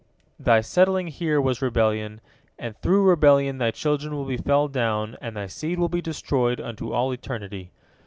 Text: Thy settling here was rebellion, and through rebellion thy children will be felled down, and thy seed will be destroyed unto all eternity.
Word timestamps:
Thy 0.39 0.61
settling 0.61 1.09
here 1.09 1.39
was 1.39 1.61
rebellion, 1.61 2.21
and 2.57 2.75
through 2.75 3.03
rebellion 3.07 3.59
thy 3.59 3.69
children 3.69 4.15
will 4.15 4.25
be 4.25 4.35
felled 4.35 4.73
down, 4.73 5.15
and 5.21 5.37
thy 5.37 5.45
seed 5.45 5.77
will 5.77 5.89
be 5.89 6.01
destroyed 6.01 6.59
unto 6.59 6.91
all 6.91 7.11
eternity. 7.13 7.69